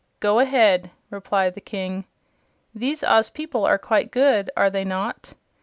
"Go 0.19 0.39
ahead," 0.39 0.89
replied 1.11 1.53
the 1.53 1.61
King. 1.61 2.05
"These 2.73 3.03
Oz 3.03 3.29
people 3.29 3.65
are 3.65 3.77
quite 3.77 4.09
good, 4.09 4.49
are 4.57 4.71
they 4.71 4.83
not?" 4.83 5.33